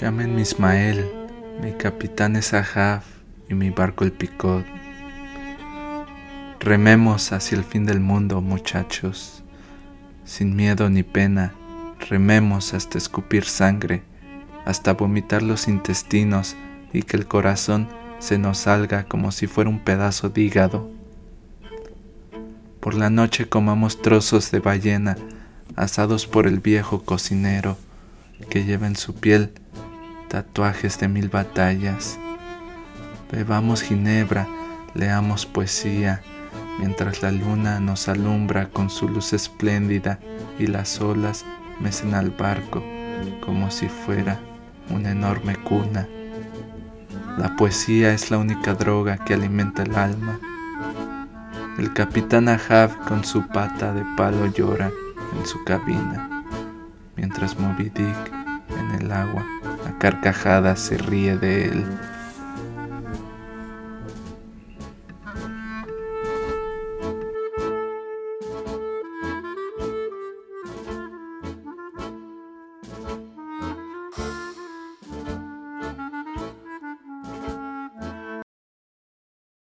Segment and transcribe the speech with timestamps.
[0.00, 1.08] Llamen Ismael,
[1.62, 3.02] mi capitán es Ahab
[3.48, 4.66] y mi barco el Picot.
[6.60, 9.44] Rememos hacia el fin del mundo, muchachos,
[10.24, 11.52] sin miedo ni pena,
[12.10, 14.02] rememos hasta escupir sangre,
[14.64, 16.56] hasta vomitar los intestinos
[16.92, 17.88] y que el corazón
[18.18, 20.90] se nos salga como si fuera un pedazo de hígado.
[22.80, 25.16] Por la noche comamos trozos de ballena
[25.76, 27.76] asados por el viejo cocinero
[28.50, 29.52] que lleva en su piel
[30.28, 32.18] tatuajes de mil batallas.
[33.30, 34.48] Bebamos ginebra,
[34.94, 36.22] leamos poesía,
[36.78, 40.18] mientras la luna nos alumbra con su luz espléndida
[40.58, 41.44] y las olas
[41.80, 42.82] mecen al barco
[43.44, 44.40] como si fuera
[44.90, 46.08] una enorme cuna.
[47.38, 50.38] La poesía es la única droga que alimenta el alma.
[51.78, 54.92] El capitán Ahab con su pata de palo llora
[55.38, 56.44] en su cabina,
[57.16, 58.32] mientras Moby Dick
[58.78, 59.44] en el agua
[59.86, 61.84] a carcajadas se ríe de él.